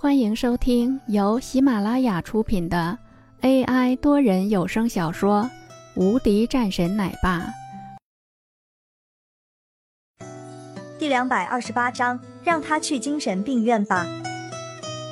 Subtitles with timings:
[0.00, 2.96] 欢迎收听由喜马拉雅出品的
[3.40, 5.42] AI 多人有声小说
[6.00, 7.52] 《无敌战神奶爸》
[11.00, 14.06] 第两百二十八章，让他去精神病院吧。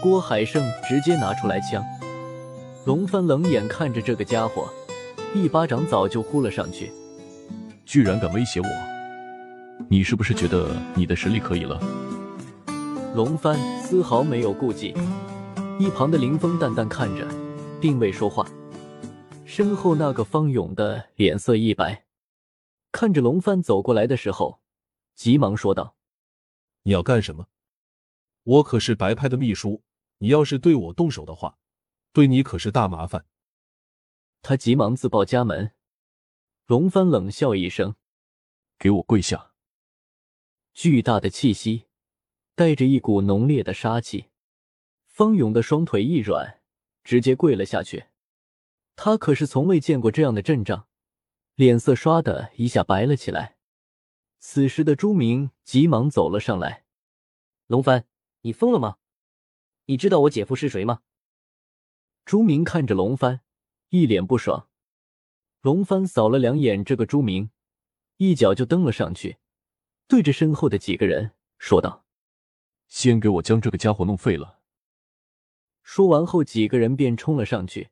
[0.00, 1.84] 郭海胜直接拿出来枪，
[2.84, 4.68] 龙帆冷眼看着这个家伙，
[5.34, 6.92] 一巴掌早就呼了上去。
[7.84, 8.68] 居然敢威胁我！
[9.88, 11.76] 你是不是觉得你的实力可以了？
[13.16, 14.88] 龙帆丝毫没有顾忌，
[15.80, 17.26] 一旁的林峰淡淡看着，
[17.80, 18.46] 并未说话。
[19.46, 22.04] 身后那个方勇的脸色一白，
[22.92, 24.60] 看着龙帆走过来的时候，
[25.14, 25.96] 急忙说道
[26.84, 27.46] ：“你要干什么？
[28.42, 29.82] 我可是白派的秘书，
[30.18, 31.56] 你要是对我动手的话，
[32.12, 33.24] 对你可是大麻烦。”
[34.42, 35.72] 他急忙自报家门。
[36.66, 37.96] 龙帆冷笑一声
[38.78, 39.52] ：“给我跪下！”
[40.74, 41.85] 巨大的气息。
[42.56, 44.30] 带着一股浓烈的杀气，
[45.04, 46.62] 方勇的双腿一软，
[47.04, 48.06] 直接跪了下去。
[48.96, 50.88] 他可是从未见过这样的阵仗，
[51.54, 53.58] 脸色唰的一下白了起来。
[54.38, 56.86] 此时的朱明急忙走了上来
[57.68, 58.06] ：“龙帆，
[58.40, 58.96] 你疯了吗？
[59.84, 61.02] 你知道我姐夫是谁吗？”
[62.24, 63.42] 朱明看着龙帆，
[63.90, 64.70] 一脸不爽。
[65.60, 67.50] 龙帆扫了两眼这个朱明，
[68.16, 69.36] 一脚就蹬了上去，
[70.08, 72.05] 对着身后的几个人说道。
[72.88, 74.60] 先给我将这个家伙弄废了！
[75.82, 77.90] 说完后，几个人便冲了上去，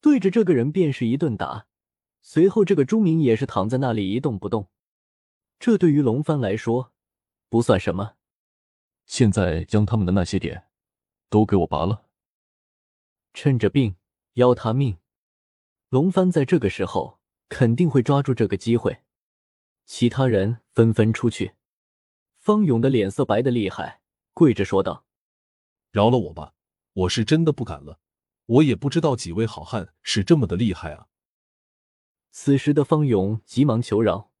[0.00, 1.66] 对着这个人便是一顿打。
[2.22, 4.70] 随后，这个朱明也是躺在那里一动不动。
[5.58, 6.92] 这对于龙帆来说
[7.48, 8.14] 不算什么。
[9.06, 10.68] 现在将他们的那些点
[11.28, 12.06] 都给我拔了！
[13.34, 13.96] 趁着病
[14.34, 14.98] 要他命，
[15.90, 19.00] 龙帆在这个时候肯定会抓住这个机会。
[19.84, 21.52] 其他人纷纷出去。
[22.38, 24.00] 方勇的脸色白的厉害。
[24.34, 25.06] 跪着说道
[25.92, 26.54] ：“饶了我吧，
[26.92, 28.00] 我是真的不敢了。
[28.46, 31.06] 我也不知道几位好汉是这么的厉害啊。”
[32.30, 34.32] 此时的方勇急忙求饶。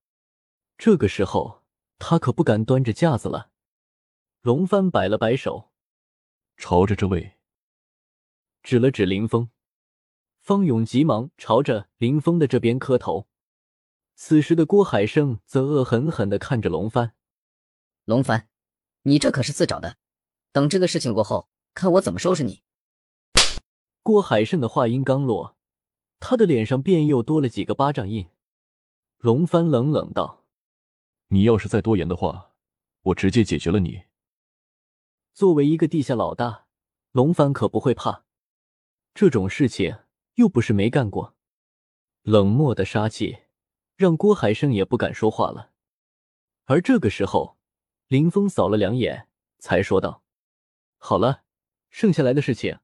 [0.76, 1.62] 这个时候
[2.00, 3.52] 他可不敢端着架子了。
[4.42, 5.70] 龙帆摆了摆手，
[6.56, 7.38] 朝着这位
[8.64, 9.48] 指了指林峰。
[10.40, 13.28] 方勇急忙朝着林峰的这边磕头。
[14.16, 17.14] 此时的郭海胜则恶狠狠的看着龙帆，
[18.04, 18.50] 龙帆。
[19.06, 19.98] 你这可是自找的，
[20.50, 22.62] 等这个事情过后，看我怎么收拾你。
[24.02, 25.56] 郭海胜的话音刚落，
[26.20, 28.30] 他的脸上便又多了几个巴掌印。
[29.18, 30.46] 龙帆冷冷道
[31.28, 32.52] ：“你要是再多言的话，
[33.02, 34.04] 我直接解决了你。”
[35.34, 36.66] 作为一个地下老大，
[37.12, 38.24] 龙帆可不会怕，
[39.12, 39.98] 这种事情
[40.36, 41.36] 又不是没干过。
[42.22, 43.40] 冷漠的杀气
[43.96, 45.72] 让郭海胜也不敢说话了，
[46.64, 47.58] 而这个时候。
[48.08, 49.28] 林峰扫了两眼，
[49.58, 50.22] 才说道
[50.98, 51.44] ：“好了，
[51.88, 52.78] 剩下来的事情，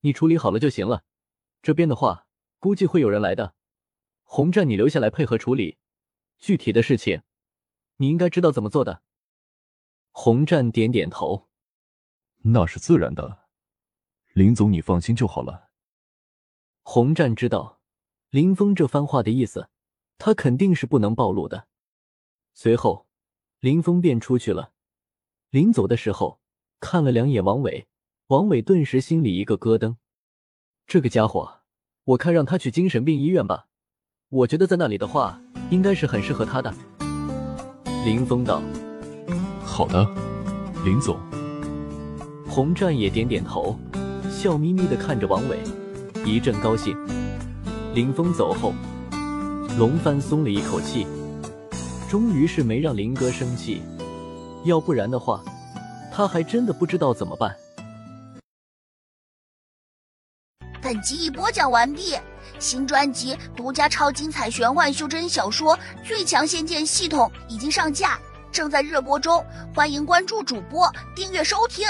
[0.00, 1.04] 你处理好了就行了。
[1.62, 2.26] 这边的话，
[2.58, 3.54] 估计会有人来的。
[4.24, 5.78] 红战，你留下来配合处理。
[6.38, 7.22] 具体的事情，
[7.96, 9.02] 你应该知道怎么做的。”
[10.10, 11.48] 红战点点头
[12.42, 13.46] ：“那是自然的，
[14.32, 15.70] 林总，你放心就好了。”
[16.82, 17.80] 红战知道
[18.30, 19.70] 林峰这番话的意思，
[20.18, 21.68] 他肯定是不能暴露的。
[22.52, 23.07] 随后。
[23.60, 24.70] 林峰便出去了。
[25.50, 26.38] 临走的时候，
[26.78, 27.88] 看了两眼王伟，
[28.28, 29.96] 王伟顿时心里一个咯噔。
[30.86, 31.60] 这个家伙，
[32.04, 33.66] 我看让他去精神病医院吧。
[34.28, 36.72] 我觉得在那里的话，应该是很适合他的。
[38.04, 38.62] 林峰道
[39.64, 40.06] ：“好的，
[40.84, 41.18] 林总。”
[42.48, 43.76] 洪战也点点头，
[44.30, 45.58] 笑眯眯的看着王伟，
[46.24, 46.96] 一阵高兴。
[47.92, 48.72] 林峰走后，
[49.78, 51.06] 龙帆松了一口气。
[52.08, 53.82] 终于是没让林哥生气，
[54.64, 55.44] 要不然的话，
[56.10, 57.54] 他还真的不知道怎么办。
[60.80, 62.16] 本集已播讲完毕，
[62.58, 68.18] 新专辑独家超精彩玄幻修真小说《最强仙剑系统》已经上架，
[68.50, 71.86] 正在热播中，欢迎关注主播，订阅收听。